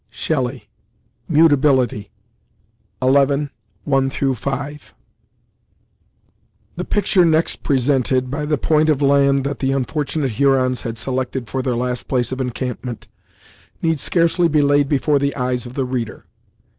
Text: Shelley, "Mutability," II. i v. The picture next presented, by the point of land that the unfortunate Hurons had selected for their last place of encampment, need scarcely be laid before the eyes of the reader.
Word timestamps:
Shelley, 0.09 0.67
"Mutability," 1.29 2.09
II. 3.05 3.15
i 3.17 3.25
v. 3.25 3.47
The 3.85 4.89
picture 6.89 7.23
next 7.23 7.61
presented, 7.61 8.31
by 8.31 8.45
the 8.47 8.57
point 8.57 8.89
of 8.89 8.99
land 8.99 9.43
that 9.43 9.59
the 9.59 9.71
unfortunate 9.73 10.31
Hurons 10.31 10.81
had 10.81 10.97
selected 10.97 11.47
for 11.47 11.61
their 11.61 11.75
last 11.75 12.07
place 12.07 12.31
of 12.31 12.41
encampment, 12.41 13.07
need 13.83 13.99
scarcely 13.99 14.47
be 14.47 14.63
laid 14.63 14.89
before 14.89 15.19
the 15.19 15.35
eyes 15.35 15.67
of 15.67 15.75
the 15.75 15.85
reader. 15.85 16.25